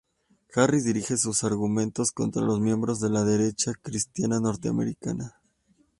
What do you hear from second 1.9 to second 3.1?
contra los miembros